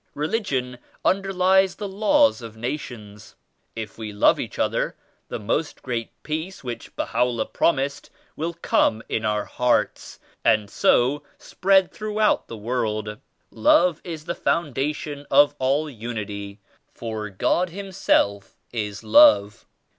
[0.15, 3.35] Religion underlies the 75 laws of nations.
[3.75, 4.95] If we love each other,
[5.27, 11.21] the Most Great Peace which Baha'u'llah prom ised will come in our hearts and so
[11.37, 13.19] spread throughout the world.
[13.51, 16.59] Love is the foundation of all unity,
[16.95, 19.67] for God himself is Love.